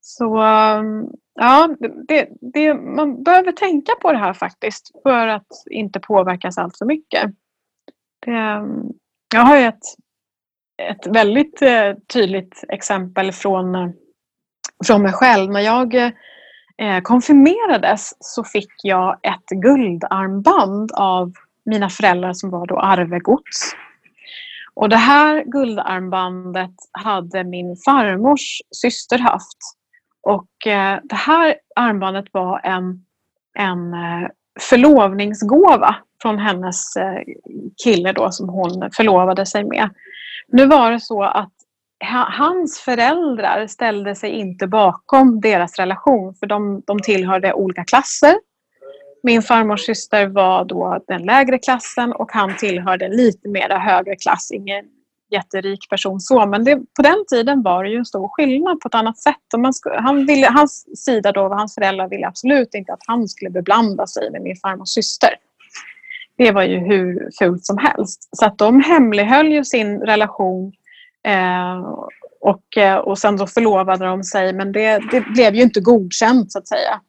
[0.00, 1.76] Så um, ja,
[2.08, 6.86] det, det, man behöver tänka på det här faktiskt för att inte påverkas allt för
[6.86, 7.30] mycket.
[8.26, 8.92] Det, um,
[9.34, 9.84] jag har ett,
[10.82, 13.88] ett väldigt eh, tydligt exempel från, eh,
[14.86, 15.50] från mig själv.
[15.50, 21.32] När jag eh, konfirmerades så fick jag ett guldarmband av
[21.64, 23.74] mina föräldrar som var då arvegods.
[24.74, 29.58] Och det här guldarmbandet hade min farmors syster haft.
[30.22, 33.04] Och eh, det här armbandet var en,
[33.58, 34.28] en eh,
[34.60, 37.22] förlovningsgåva från hennes eh,
[37.85, 39.90] kille då som hon förlovade sig med.
[40.48, 41.52] Nu var det så att
[42.38, 48.35] hans föräldrar ställde sig inte bakom deras relation för de, de tillhörde olika klasser.
[49.22, 54.50] Min farmors syster var då den lägre klassen och han tillhörde lite mer högre klass.
[54.52, 54.85] Ingen
[55.30, 58.88] jätterik person så, men det, på den tiden var det ju en stor skillnad på
[58.88, 59.54] ett annat sätt.
[59.54, 63.28] Och man skulle, han ville, hans sida då, hans föräldrar ville absolut inte att han
[63.28, 65.30] skulle beblanda sig med min farmors syster.
[66.40, 68.29] Det var ju hur fult som helst.
[68.37, 70.72] Så att de hemlighöll ju sin relation
[71.26, 71.81] eh,
[72.40, 76.53] och, eh, och sen då förlovade de sig men det, det blev ju inte godkänt
[76.53, 77.00] så att säga.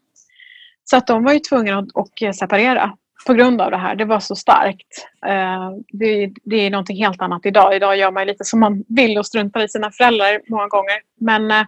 [0.83, 2.91] Så att de var ju tvungna att, att eh, separera
[3.27, 3.95] på grund av det här.
[3.95, 5.07] Det var så starkt.
[5.25, 7.75] Eh, det, det är någonting helt annat idag.
[7.75, 11.01] Idag gör man lite som man vill och struntar i sina föräldrar många gånger.
[11.19, 11.65] Men, eh,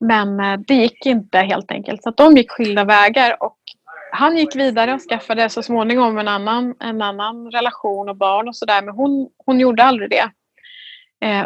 [0.00, 2.02] men eh, det gick inte helt enkelt.
[2.02, 3.58] Så att de gick skilda vägar och
[4.12, 8.56] han gick vidare och skaffade så småningom en annan, en annan relation och barn och
[8.56, 8.82] sådär.
[8.82, 10.30] Men hon, hon gjorde aldrig det.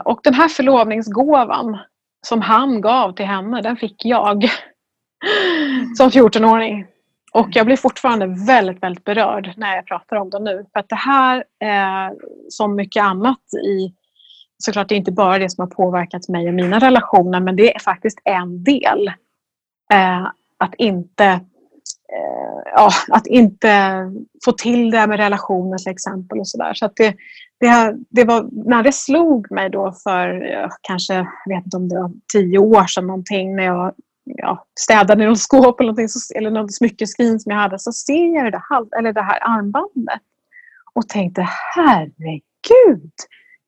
[0.05, 1.79] Och den här förlovningsgåvan
[2.27, 4.51] som han gav till henne, den fick jag
[5.97, 6.87] som 14-åring.
[7.33, 10.67] Och jag blir fortfarande väldigt, väldigt berörd när jag pratar om det nu.
[10.73, 12.15] För att det här, eh,
[12.49, 13.95] som mycket annat i...
[14.59, 17.75] Såklart det är inte bara det som har påverkat mig och mina relationer men det
[17.75, 19.09] är faktiskt en del.
[19.93, 20.27] Eh,
[20.59, 21.39] att inte eh,
[22.17, 23.71] Eh, ja, att inte
[24.45, 26.41] få till det med relationer till exempel.
[26.41, 26.75] och så där.
[26.75, 27.15] Så att det,
[27.61, 32.01] det, det var när det slog mig då för kanske, jag vet inte om det
[32.01, 33.95] var tio år sedan någonting när jag
[34.25, 38.53] ja, städade något skåp eller, någonting, eller något smyckeskrin som jag hade så ser jag
[38.53, 40.21] det, här, eller det här armbandet
[40.95, 43.13] och tänkte herregud,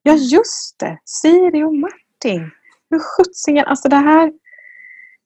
[0.02, 2.50] ja just det, Siri och Martin.
[2.90, 4.32] Hur sjuttsingen, alltså det här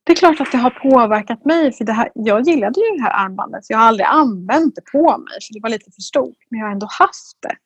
[0.08, 1.72] det är klart att det har påverkat mig.
[1.72, 3.64] För det här, jag gillade ju det här armbandet.
[3.68, 6.36] Jag har aldrig använt det på mig för det var lite för stort.
[6.50, 7.56] Men jag har ändå haft det.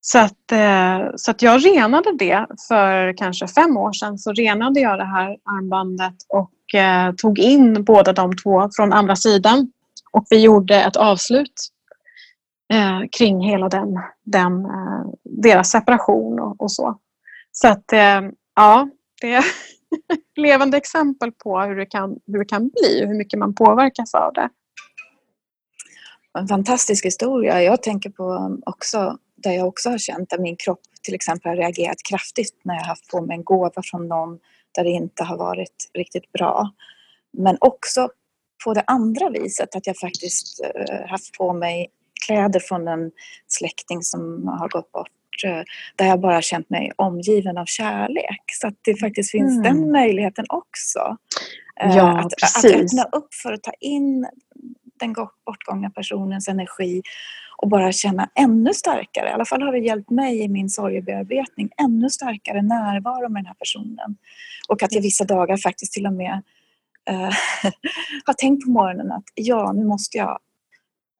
[0.00, 4.18] Så att, eh, så att jag renade det för kanske fem år sedan.
[4.18, 9.16] Så renade jag det här armbandet och eh, tog in båda de två från andra
[9.16, 9.72] sidan.
[10.12, 11.54] Och vi gjorde ett avslut
[12.72, 16.98] eh, kring hela den, den, eh, deras separation och, och så.
[17.52, 18.20] Så att eh,
[18.56, 18.88] ja,
[19.20, 19.44] det
[20.36, 24.14] levande exempel på hur det, kan, hur det kan bli och hur mycket man påverkas
[24.14, 24.48] av det.
[26.38, 27.62] En fantastisk historia.
[27.62, 31.48] Jag tänker på um, också där jag också har känt att min kropp till exempel
[31.48, 34.38] har reagerat kraftigt när jag haft på mig en gåva från någon
[34.74, 36.72] där det inte har varit riktigt bra.
[37.32, 38.08] Men också
[38.64, 41.88] på det andra viset att jag faktiskt eh, haft på mig
[42.26, 43.10] kläder från en
[43.46, 45.08] släkting som har gått bort
[45.44, 45.62] uh,
[45.96, 48.42] där jag bara känt mig omgiven av kärlek.
[48.52, 49.62] Så att det faktiskt finns mm.
[49.62, 51.16] den möjligheten också.
[51.84, 54.26] Uh, ja, att, att öppna upp för att ta in
[55.00, 55.14] den
[55.46, 57.02] bortgångna personens energi
[57.56, 61.70] och bara känna ännu starkare, i alla fall har det hjälpt mig i min sorgebearbetning,
[61.82, 64.16] ännu starkare närvaro med den här personen.
[64.68, 66.42] Och att jag vissa dagar faktiskt till och med
[67.10, 67.30] äh,
[68.24, 70.38] har tänkt på morgonen att ja, nu måste jag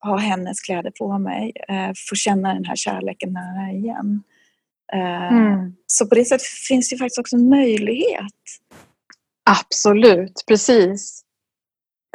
[0.00, 4.22] ha hennes kläder på mig, äh, få känna den här kärleken nära igen.
[4.92, 5.76] Äh, mm.
[5.86, 8.34] Så på det sättet finns det faktiskt också en möjlighet.
[9.50, 11.22] Absolut, precis.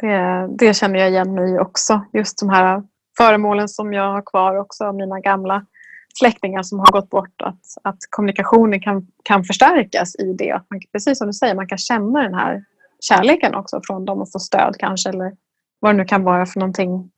[0.00, 2.04] Det, det känner jag igen mig i också.
[2.12, 2.82] Just de här
[3.16, 5.66] föremålen som jag har kvar också av mina gamla
[6.14, 7.42] släktingar som har gått bort.
[7.42, 10.50] Att, att kommunikationen kan, kan förstärkas i det.
[10.50, 12.64] Att man, precis som du säger, man kan känna den här
[13.00, 15.08] kärleken också från dem och få stöd kanske.
[15.08, 15.32] Eller
[15.80, 17.10] vad det nu kan vara för någonting.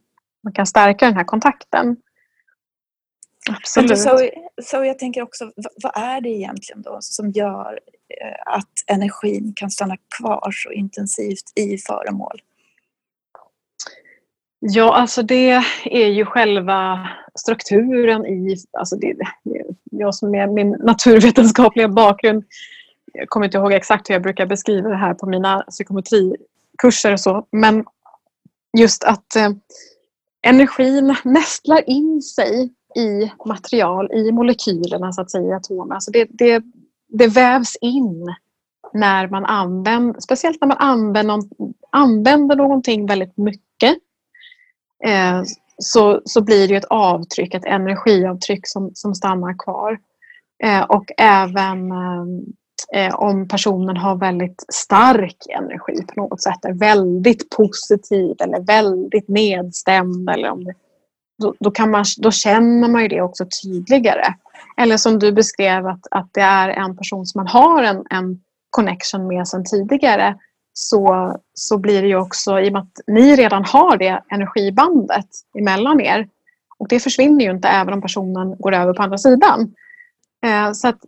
[0.45, 1.97] Man kan stärka den här kontakten.
[3.51, 3.99] Absolut.
[3.99, 4.31] Så,
[4.63, 5.53] så jag tänker också,
[5.83, 11.53] vad är det egentligen då som gör eh, att energin kan stanna kvar så intensivt
[11.55, 12.43] i föremål?
[14.59, 18.57] Ja, alltså det är ju själva strukturen i...
[18.73, 19.17] Alltså det,
[19.91, 22.45] jag som är min naturvetenskapliga bakgrund
[23.15, 27.21] jag kommer inte ihåg exakt hur jag brukar beskriva det här på mina psykometrikurser och
[27.21, 27.47] så.
[27.51, 27.85] Men
[28.79, 29.51] just att eh,
[30.45, 35.95] energin nästlar in sig i material, i molekylerna så att säga, i atomer.
[35.95, 36.63] Alltså det, det,
[37.09, 38.35] det vävs in
[38.93, 41.41] när man använder, speciellt när man använder,
[41.91, 43.97] använder någonting väldigt mycket
[45.05, 45.43] eh,
[45.79, 49.99] så, så blir det ett avtryck, ett energiavtryck som, som stannar kvar.
[50.65, 52.25] Eh, och även eh,
[52.95, 59.29] eh, om personen har väldigt stark energi på något sätt, är väldigt positiv eller väldigt
[59.29, 60.75] nedstämd eller om det,
[61.39, 64.35] då, då, kan man, då känner man ju det också tydligare.
[64.77, 68.41] Eller som du beskrev att, att det är en person som man har en, en
[68.71, 70.39] connection med sedan tidigare
[70.73, 75.29] så, så blir det ju också, i och med att ni redan har det energibandet
[75.59, 76.29] emellan er
[76.79, 79.75] och det försvinner ju inte även om personen går över på andra sidan.
[80.47, 80.99] Eh, så att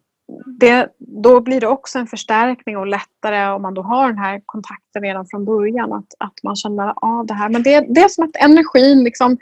[0.47, 4.43] det, då blir det också en förstärkning och lättare om man då har den här
[4.47, 5.93] kontakten redan från början.
[5.93, 7.49] Att, att man känner av det här.
[7.49, 9.39] Men det, det är som att energin liksom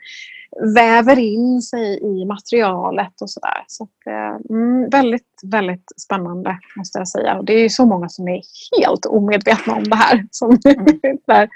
[0.75, 3.65] väver in sig i materialet och sådär.
[3.67, 7.39] Så att, eh, mm, väldigt, väldigt spännande måste jag säga.
[7.39, 8.41] Och det är ju så många som är
[8.81, 10.27] helt omedvetna om det här.
[10.31, 10.87] Som mm.
[11.27, 11.49] där,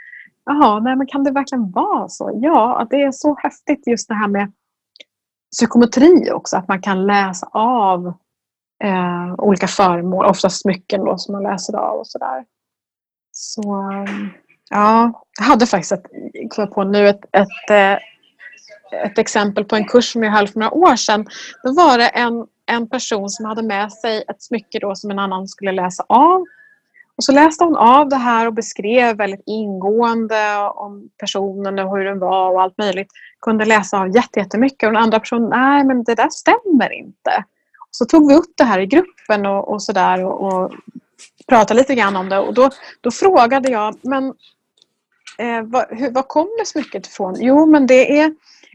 [0.44, 2.38] Jaha, nej men kan det verkligen vara så?
[2.42, 4.52] Ja, det är så häftigt just det här med
[5.52, 6.56] psykometri också.
[6.56, 8.14] Att man kan läsa av
[8.84, 12.44] eh, olika föremål, oftast smycken då, som man läser av och sådär.
[13.32, 13.62] Så
[13.92, 14.28] eh,
[14.70, 16.06] ja, jag hade faktiskt ett,
[16.50, 17.98] kom på nu ett, ett, eh,
[19.04, 21.26] ett exempel på en kurs som jag höll för några år sedan.
[21.62, 25.18] Då var det en, en person som hade med sig ett smycke då som en
[25.18, 26.44] annan skulle läsa av.
[27.16, 32.04] Och så läste hon av det här och beskrev väldigt ingående om personen och hur
[32.04, 33.08] den var och allt möjligt.
[33.40, 37.44] Kunde läsa av jättemycket och den andra personen, nej men det där stämmer inte.
[37.98, 40.72] Så tog vi upp det här i gruppen och, och sådär och, och
[41.48, 42.38] pratade lite grann om det.
[42.38, 44.24] Och då, då frågade jag, men
[45.38, 47.36] eh, vad, hur, vad kommer smycket ifrån?
[47.38, 48.26] Jo, men det är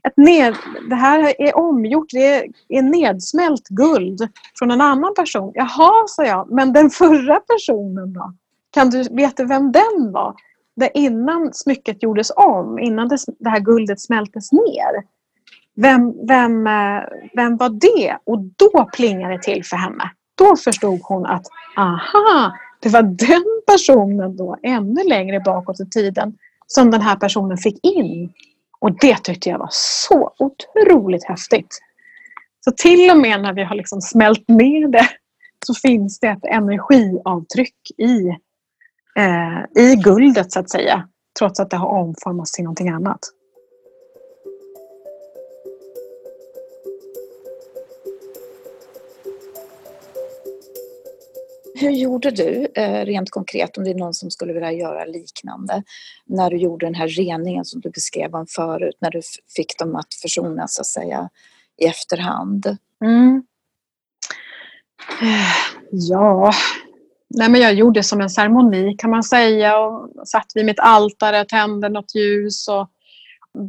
[0.07, 0.55] ett ned,
[0.89, 4.27] det här är omgjort, det är, nedsmält guld
[4.59, 5.51] från en annan person.
[5.55, 8.33] Jaha, sa jag, men den förra personen då?
[8.71, 10.35] Kan du, vet du vem den var?
[10.75, 15.12] Det innan smycket gjordes om, innan det, det här guldet smältes ner.
[15.75, 17.03] Vem, vem, eh,
[17.35, 18.17] vem var det?
[18.23, 20.11] Och då plingade det till för henne.
[20.37, 21.45] Då förstod hon att
[21.77, 26.33] aha, det var den personen då ännu längre bakåt i tiden
[26.67, 28.33] som den här personen fick in.
[28.79, 31.79] Och det tyckte jag var så otroligt häftigt.
[32.65, 35.07] Så till och med när vi har liksom smält ner det
[35.65, 38.27] så finns det ett energiavtryck i,
[39.19, 41.07] eh, i guldet så att säga.
[41.39, 43.19] Trots att det har omformats till någonting annat.
[51.75, 55.83] Hur gjorde du eh, rent konkret om det är någon som skulle vilja göra liknande
[56.25, 59.21] när du gjorde den här reningen som du beskrev om förut när du
[59.55, 61.29] fick dem att försonas så att säga
[61.77, 62.77] i efterhand?
[63.01, 63.43] Mm.
[65.91, 66.53] Ja,
[67.35, 71.45] Nej, men jag gjorde som en ceremoni kan man säga och satt vid mitt altare,
[71.45, 72.89] tände något ljus och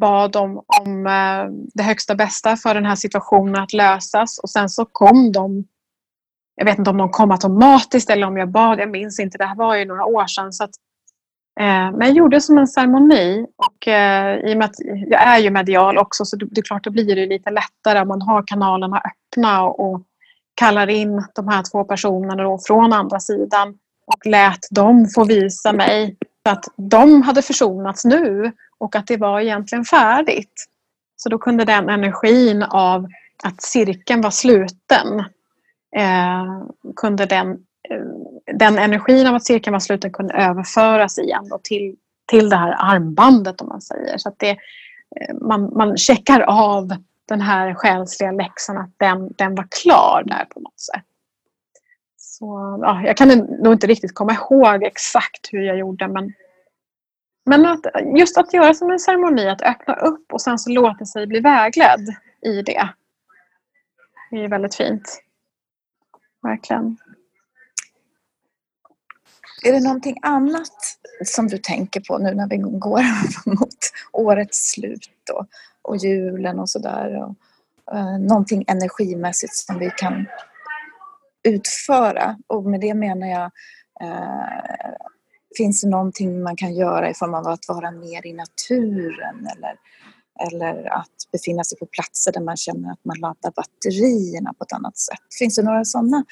[0.01, 4.69] bad om, om eh, det högsta bästa för den här situationen att lösas och sen
[4.69, 5.64] så kom de
[6.57, 8.81] jag vet inte om de kom automatiskt eller om jag bad.
[8.81, 9.38] Jag minns inte.
[9.38, 10.53] Det här var ju några år sedan.
[10.53, 10.71] Så att,
[11.61, 13.47] eh, men jag gjorde det som en ceremoni.
[13.57, 14.77] Och, eh, I och med att
[15.09, 18.01] jag är ju medial också så det, det är klart då blir det lite lättare
[18.01, 20.03] om man har kanalerna öppna och, och
[20.55, 23.69] kallar in de här två personerna då från andra sidan
[24.07, 29.40] och lät dem få visa mig att de hade försonats nu och att det var
[29.40, 30.67] egentligen färdigt.
[31.17, 33.07] Så då kunde den energin av
[33.43, 35.25] att cirkeln var sluten
[35.95, 36.63] Eh,
[36.97, 37.51] kunde den,
[37.91, 42.57] eh, den energin av att cirkeln var sluten kunde överföras igen då till, till det
[42.57, 44.19] här armbandet om man säger.
[44.19, 46.97] Så att det, eh, man, man checkar av
[47.29, 51.05] den här själsliga läxan att den, den var klar där på något sätt.
[52.17, 56.33] Så, ja, jag kan nog inte riktigt komma ihåg exakt hur jag gjorde men,
[57.47, 57.87] men att,
[58.19, 61.41] just att göra som en ceremoni, att öppna upp och sen så låta sig bli
[61.41, 62.09] vägledd
[62.43, 62.89] i det.
[64.31, 65.24] Det är väldigt fint
[66.45, 66.97] verkligen.
[69.63, 73.03] Är det någonting annat som du tänker på nu när vi går
[73.61, 73.79] mot
[74.13, 75.47] årets slut och,
[75.83, 77.35] och julen och sådär?
[77.93, 80.27] Eh, någonting energimässigt som vi kan
[81.43, 82.37] utföra.
[82.47, 83.51] Och med det menar jag
[84.01, 84.95] eh,
[85.57, 89.77] Finns det någonting man kan göra i form av att vara mer i naturen eller,
[90.40, 94.73] eller att befinna sig på platser där man känner att man laddar batterierna på ett
[94.73, 95.20] annat sätt?
[95.38, 96.25] Finns det några sådana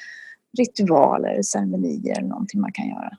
[0.57, 3.17] ritualer, ceremonier eller någonting man kan göra?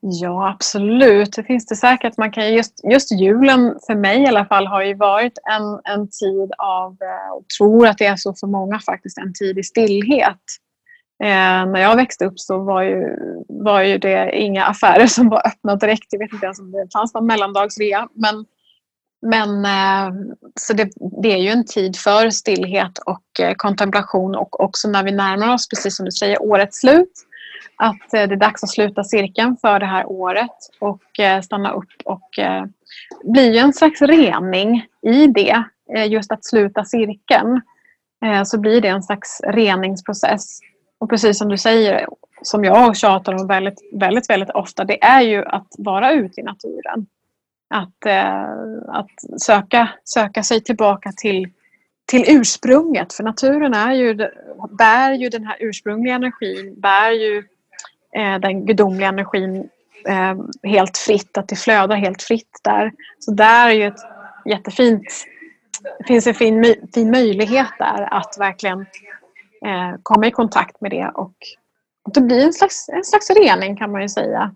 [0.00, 1.32] Ja, absolut.
[1.32, 2.16] Det finns det säkert.
[2.16, 6.08] Man kan just, just julen, för mig i alla fall, har ju varit en, en
[6.08, 9.62] tid av, eh, och tror att det är så för många faktiskt, en tid i
[9.62, 10.40] stillhet.
[11.22, 13.16] Eh, när jag växte upp så var ju,
[13.48, 16.06] var ju det inga affärer som var öppna direkt.
[16.10, 18.08] Jag vet inte ens om det fanns någon mellandagsrea.
[18.14, 18.44] Men,
[19.22, 20.14] men eh,
[20.60, 20.90] så det,
[21.22, 25.54] det, är ju en tid för stillhet och eh, kontemplation och också när vi närmar
[25.54, 27.12] oss, precis som du säger, årets slut.
[27.76, 31.02] Att eh, det är dags att sluta cirkeln för det här året och
[31.44, 32.30] stanna upp och
[33.24, 35.64] bli en slags rening i det.
[36.06, 37.60] Just att sluta cirkeln
[38.44, 40.60] så blir det en slags reningsprocess
[40.98, 42.06] och precis som du säger,
[42.42, 46.44] som jag tjatar om väldigt, väldigt, väldigt ofta, det är ju att vara ute i
[46.44, 47.06] naturen.
[47.70, 48.44] Att, eh,
[48.88, 51.48] att söka, söka sig tillbaka till,
[52.06, 53.12] till ursprunget.
[53.12, 54.14] För naturen är ju,
[54.78, 57.38] bär ju den här ursprungliga energin, bär ju
[58.16, 59.68] eh, den gudomliga energin
[60.08, 62.92] eh, helt fritt, att det flödar helt fritt där.
[63.18, 64.00] Så där är ju ett
[64.44, 65.04] jättefint,
[65.98, 68.80] det finns en fin, fin möjlighet där att verkligen
[69.66, 71.34] eh, komma i kontakt med det och,
[72.04, 74.54] och det blir en slags, en slags rening kan man ju säga.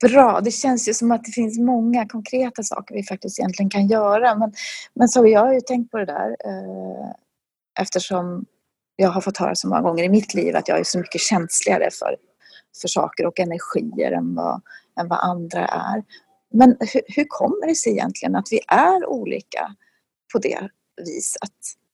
[0.00, 3.86] Bra, det känns ju som att det finns många konkreta saker vi faktiskt egentligen kan
[3.86, 4.34] göra.
[4.34, 4.52] Men,
[4.94, 7.10] men så jag har ju tänkt på det där eh,
[7.80, 8.44] eftersom
[8.96, 11.20] jag har fått höra så många gånger i mitt liv att jag är så mycket
[11.20, 12.16] känsligare för,
[12.80, 14.62] för saker och energier än vad,
[15.00, 16.04] än vad andra är.
[16.54, 19.74] Men hur, hur kommer det sig egentligen att vi är olika
[20.32, 20.68] på det
[21.06, 21.42] viset?
[21.42, 21.85] att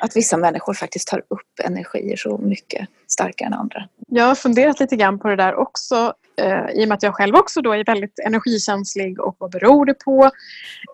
[0.00, 3.88] att vissa människor faktiskt tar upp energier så mycket starkare än andra.
[4.08, 7.14] Jag har funderat lite grann på det där också eh, i och med att jag
[7.14, 10.30] själv också då är väldigt energikänslig och vad beror det på?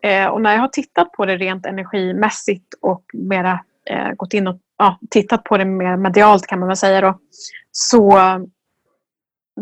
[0.03, 3.61] Eh, och när jag har tittat på det rent energimässigt och mera
[3.91, 7.19] eh, gått in och ja, tittat på det mer medialt kan man väl säga då.
[7.73, 8.19] Så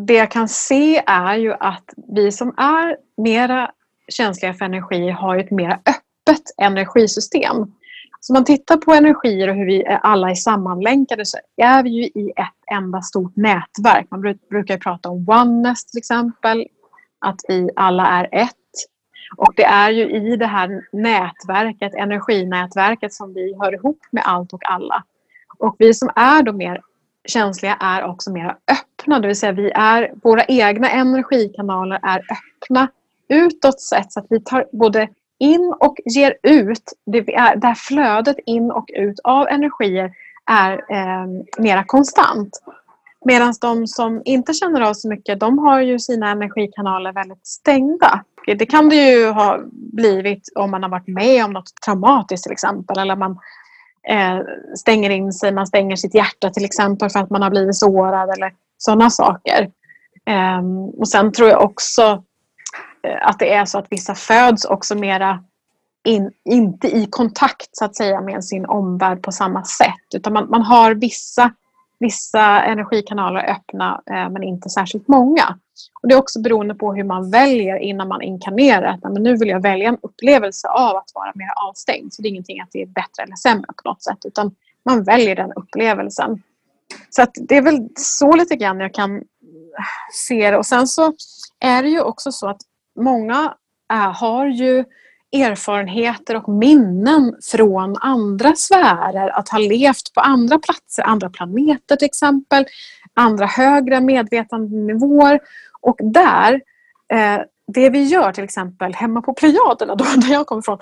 [0.07, 3.71] det jag kan se är ju att vi som är mera
[4.09, 7.73] känsliga för energi har ett mer öppet energisystem.
[8.27, 11.91] Så om man tittar på energier och hur vi alla är sammanlänkade så är vi
[11.91, 14.07] ju i ett enda stort nätverk.
[14.11, 16.67] Man brukar prata om oneness till exempel.
[17.19, 18.55] Att vi alla är ett.
[19.37, 24.53] Och det är ju i det här nätverket, energinätverket som vi hör ihop med allt
[24.53, 25.05] och alla.
[25.59, 26.81] Och vi som är då mer
[27.29, 29.21] känsliga är också mer öppna.
[29.21, 32.89] Det vill säga vi är, våra egna energikanaler är öppna
[33.29, 37.75] utåt sett så att vi tar både in och ger ut, det, är, det här
[37.75, 40.13] flödet in och ut av energier
[40.51, 41.27] är eh,
[41.59, 42.63] mera konstant.
[43.25, 48.25] Medan de som inte känner av så mycket, de har ju sina energikanaler väldigt stängda.
[48.47, 52.53] Det kan det ju ha blivit om man har varit med om något traumatiskt till
[52.53, 52.99] exempel.
[52.99, 53.39] Eller man
[54.09, 54.39] eh,
[54.77, 58.31] stänger in sig, man stänger sitt hjärta till exempel för att man har blivit sårad
[58.31, 59.71] eller sådana saker.
[60.27, 60.63] Eh,
[60.99, 62.23] och sen tror jag också
[63.07, 65.45] Eh, att det är så att vissa föds också mera
[66.05, 70.15] in, inte i kontakt så att säga med sin omvärld på samma sätt.
[70.15, 71.53] Utan man, man har vissa,
[71.99, 75.59] vissa energikanaler öppna eh, men inte särskilt många.
[76.03, 78.99] Och det är också beroende på hur man väljer innan man inkarnerar.
[79.03, 82.13] Att, men nu vill jag välja en upplevelse av att vara mer avstängd.
[82.13, 84.19] Så det är ingenting att det är bättre eller sämre på något sätt.
[84.25, 86.43] Utan man väljer den upplevelsen.
[87.11, 89.23] Så att det är väl så lite grann jag kan
[90.13, 90.57] se det.
[90.57, 91.13] Och sen så
[91.61, 92.61] är det ju också så att
[92.97, 93.55] många
[93.89, 94.85] är, har ju
[95.33, 99.29] erfarenheter och minnen från andra sfärer.
[99.39, 102.65] Att ha levt på andra platser, andra planeter till exempel.
[103.15, 105.41] Andra högre medvetandenivåer.
[105.81, 106.61] Och där,
[107.13, 110.79] eh, det vi gör till exempel hemma på Plejaderna, då, där jag kommer ifrån.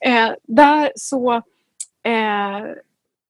[0.00, 1.34] Eh, där så
[2.02, 2.60] eh,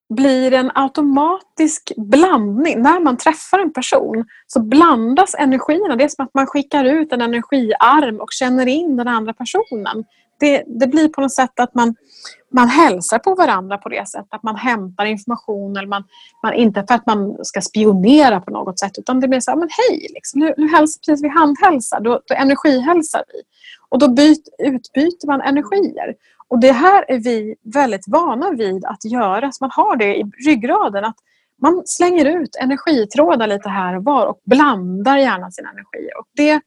[0.09, 2.83] blir en automatisk blandning.
[2.83, 5.97] När man träffar en person så blandas energierna.
[5.97, 10.05] Det är som att man skickar ut en energiarm och känner in den andra personen.
[10.41, 11.95] Det, det blir på något sätt att man,
[12.53, 14.29] man hälsar på varandra på det sättet.
[14.31, 15.77] Att man hämtar information.
[15.77, 16.05] Eller man,
[16.43, 19.59] man, inte för att man ska spionera på något sätt utan det blir så här,
[19.59, 22.01] men hej, liksom, nu, nu hälsar precis vi handhälsar.
[22.01, 23.43] Då, då energihälsar vi.
[23.89, 26.15] Och då byt, utbyter man energier.
[26.49, 29.53] Och det här är vi väldigt vana vid att göra.
[29.53, 31.05] Så man har det i ryggraden.
[31.05, 31.17] att
[31.63, 36.11] Man slänger ut energitrådar lite här och var och blandar gärna sin energi.
[36.19, 36.61] Och det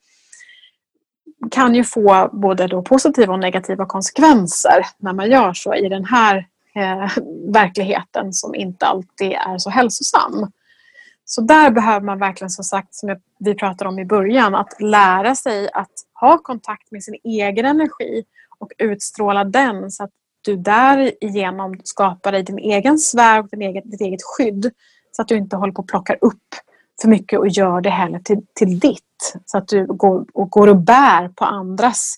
[1.51, 6.05] kan ju få både då positiva och negativa konsekvenser när man gör så i den
[6.05, 7.11] här eh,
[7.53, 10.51] verkligheten som inte alltid är så hälsosam.
[11.25, 15.35] Så där behöver man verkligen som sagt, som vi pratade om i början, att lära
[15.35, 18.23] sig att ha kontakt med sin egen energi
[18.59, 23.89] och utstråla den så att du därigenom skapar dig din egen sfär och din egen,
[23.89, 24.71] ditt eget skydd.
[25.11, 26.43] Så att du inte håller på och plockar upp
[27.01, 29.33] för mycket och gör det heller till, till ditt.
[29.45, 32.15] Så att du går och, går och bär på andras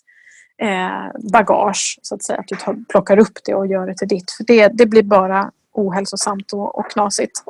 [0.61, 2.39] eh, bagage, så att säga.
[2.39, 4.31] Att du tar, plockar upp det och gör det till ditt.
[4.31, 7.43] För det, det blir bara ohälsosamt och, och knasigt.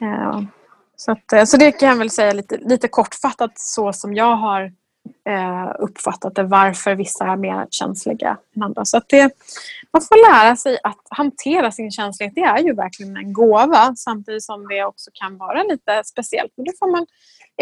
[0.00, 0.40] Eh,
[0.96, 4.36] så, att, eh, så det kan jag väl säga lite, lite kortfattat så som jag
[4.36, 4.72] har
[5.28, 6.42] eh, uppfattat det.
[6.42, 8.84] Varför vissa är mer känsliga än andra.
[8.84, 9.32] Så att det,
[9.92, 12.34] man får lära sig att hantera sin känslighet.
[12.34, 16.52] Det är ju verkligen en gåva samtidigt som det också kan vara lite speciellt.
[16.56, 17.06] Men då får man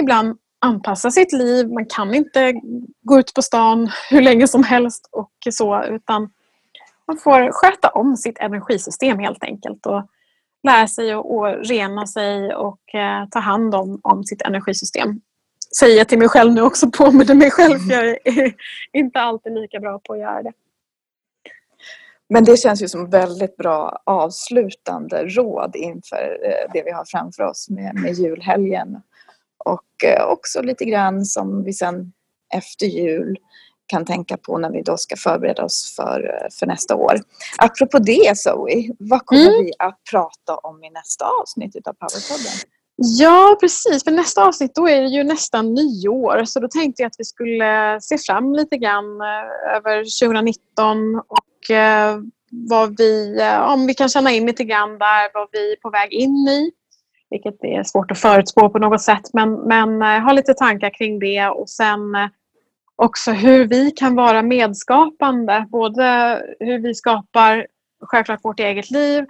[0.00, 1.72] ibland anpassa sitt liv.
[1.72, 2.52] Man kan inte
[3.02, 6.30] gå ut på stan hur länge som helst och så utan
[7.06, 10.08] man får sköta om sitt energisystem helt enkelt och
[10.62, 11.24] lära sig att
[11.70, 15.20] rena sig och eh, ta hand om, om sitt energisystem.
[15.78, 18.54] Säger jag till mig själv nu också, påminner mig själv för jag är
[18.92, 20.52] inte alltid lika bra på att göra det.
[22.28, 27.42] Men det känns ju som väldigt bra avslutande råd inför eh, det vi har framför
[27.42, 28.96] oss med, med julhelgen.
[29.64, 32.12] Och eh, också lite grann som vi sen
[32.54, 33.36] efter jul
[33.86, 37.20] kan tänka på när vi då ska förbereda oss för, eh, för nästa år.
[37.58, 39.64] Apropå det Zoe, vad kommer mm.
[39.64, 42.75] vi att prata om i nästa avsnitt av Powerpodden?
[42.96, 44.04] Ja, precis.
[44.04, 46.44] För nästa avsnitt då är det ju nästan nyår.
[46.44, 51.70] Så då tänkte jag att vi skulle se fram lite grann eh, över 2019 och
[51.76, 52.18] eh,
[52.50, 55.90] vad vi, eh, om vi kan känna in lite grann där vad vi är på
[55.90, 56.70] väg in i.
[57.30, 59.22] Vilket är svårt att förutspå på något sätt.
[59.32, 62.00] Men, men ha lite tankar kring det och sen
[62.96, 65.66] också hur vi kan vara medskapande.
[65.68, 67.66] Både hur vi skapar
[68.00, 69.24] självklart vårt eget liv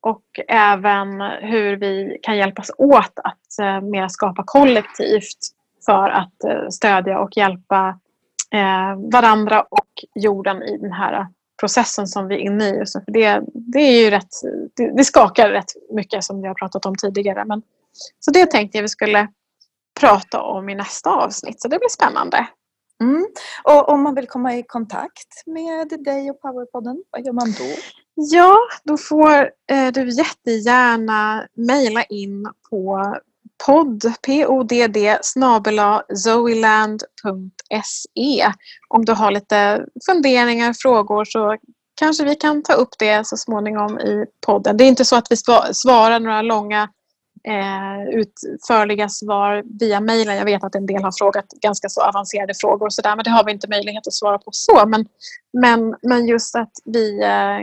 [0.00, 5.38] och även hur vi kan hjälpas åt att eh, mer skapa kollektivt
[5.86, 8.00] för att eh, stödja och hjälpa
[8.52, 11.26] eh, varandra och jorden i den här
[11.60, 12.86] processen som vi är inne i.
[12.86, 14.30] Så det, det, är ju rätt,
[14.76, 17.44] det, det skakar rätt mycket som vi har pratat om tidigare.
[17.44, 17.62] Men,
[18.20, 19.28] så det tänkte jag vi skulle
[20.00, 21.60] prata om i nästa avsnitt.
[21.60, 22.48] Så det blir spännande.
[23.00, 23.26] Mm.
[23.62, 27.74] Och om man vill komma i kontakt med dig och Powerpodden, vad gör man då?
[28.18, 33.16] Ja, då får eh, du jättegärna mejla in på
[33.66, 34.12] podd,
[34.46, 34.72] podd
[35.22, 37.32] snabela zoeland.se
[38.88, 41.56] om du har lite funderingar, frågor så
[41.94, 44.76] kanske vi kan ta upp det så småningom i podden.
[44.76, 45.36] Det är inte så att vi
[45.72, 46.88] svarar några långa
[47.44, 50.36] eh, utförliga svar via mejlen.
[50.36, 53.24] Jag vet att en del har frågat ganska så avancerade frågor och så där, men
[53.24, 54.86] det har vi inte möjlighet att svara på så.
[54.86, 55.06] Men,
[55.52, 57.58] men, men just att vi eh,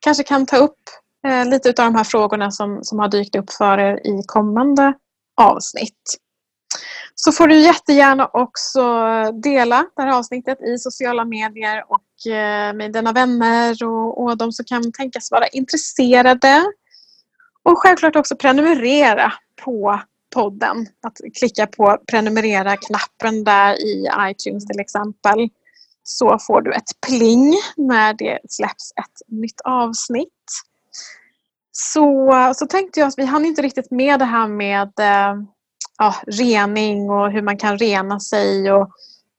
[0.00, 0.78] kanske kan ta upp
[1.26, 4.94] eh, lite av de här frågorna som, som har dykt upp för er i kommande
[5.40, 6.18] avsnitt.
[7.14, 8.82] Så får du jättegärna också
[9.42, 14.52] dela det här avsnittet i sociala medier och eh, med dina vänner och, och de
[14.52, 16.64] som kan tänkas vara intresserade
[17.62, 19.32] och självklart också prenumerera
[19.64, 20.00] på
[20.34, 20.86] podden.
[21.02, 25.48] Att klicka på prenumerera-knappen där i iTunes till exempel.
[26.10, 30.28] Så får du ett pling när det släpps ett nytt avsnitt.
[31.72, 35.42] Så, så tänkte jag att vi hann inte riktigt med det här med eh,
[35.98, 38.90] ja, rening och hur man kan rena sig och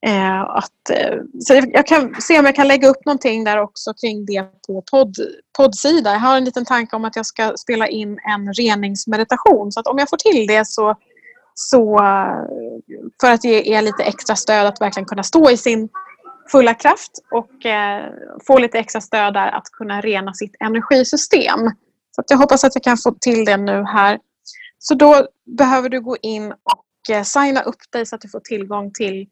[0.05, 3.93] Eh, att, eh, så jag kan se om jag kan lägga upp någonting där också
[3.93, 5.15] kring det på podd,
[5.57, 6.11] poddsida.
[6.11, 9.71] Jag har en liten tanke om att jag ska spela in en reningsmeditation.
[9.71, 10.95] Så att om jag får till det så,
[11.53, 12.43] så eh,
[13.21, 15.89] för att ge er lite extra stöd att verkligen kunna stå i sin
[16.51, 18.13] fulla kraft och eh,
[18.47, 21.59] få lite extra stöd där att kunna rena sitt energisystem.
[22.11, 24.19] Så att jag hoppas att jag kan få till det nu här.
[24.79, 25.27] Så då
[25.57, 29.27] behöver du gå in och eh, signa upp dig så att du får tillgång till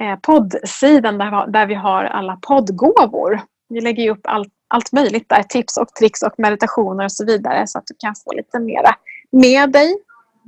[0.00, 3.40] eh, poddsidan där, där vi har alla poddgåvor.
[3.68, 7.26] Vi lägger ju upp allt, allt möjligt där, tips och tricks och meditationer och så
[7.26, 8.94] vidare så att du kan få lite mera
[9.32, 9.96] med dig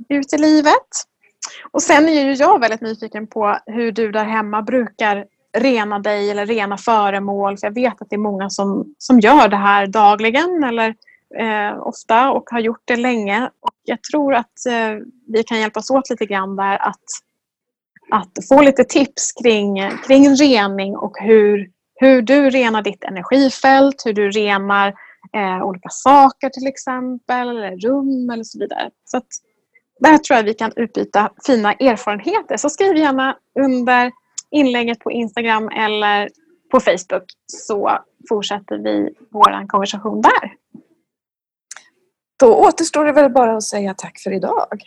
[0.09, 0.87] ut i livet.
[1.71, 5.25] Och sen är ju jag väldigt nyfiken på hur du där hemma brukar
[5.59, 7.57] rena dig eller rena föremål.
[7.57, 10.95] För jag vet att det är många som, som gör det här dagligen eller
[11.39, 13.49] eh, ofta och har gjort det länge.
[13.59, 14.97] Och jag tror att eh,
[15.27, 17.03] vi kan hjälpas åt lite grann där att
[18.09, 24.13] att få lite tips kring, kring rening och hur, hur du renar ditt energifält, hur
[24.13, 24.87] du renar
[25.33, 28.89] eh, olika saker till exempel, eller rum eller så vidare.
[29.05, 29.27] Så att,
[29.99, 32.57] där tror jag vi kan utbyta fina erfarenheter.
[32.57, 34.11] Så skriv gärna under
[34.51, 36.29] inlägget på Instagram eller
[36.71, 40.53] på Facebook så fortsätter vi vår konversation där.
[42.39, 44.81] Då återstår det väl bara att säga tack för idag.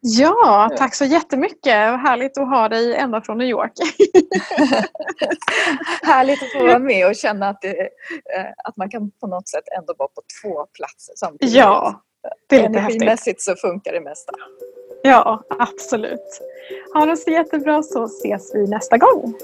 [0.00, 1.74] Ja, tack så jättemycket.
[1.74, 3.72] Härligt att ha dig ända från New York.
[6.02, 9.48] Härligt att få vara med och känna att, det, eh, att man kan på något
[9.48, 11.54] sätt ändå vara på två platser samtidigt.
[11.54, 12.02] Ja,
[12.46, 13.02] det är lite häftigt.
[13.02, 14.32] Energimässigt så funkar det mesta.
[15.02, 16.40] Ja, absolut.
[16.94, 19.34] Ha det så jättebra så ses vi nästa gång.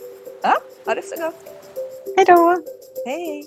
[0.42, 1.34] Ja, ha det så gott.
[2.16, 2.56] Hej då!
[3.04, 3.46] Hej!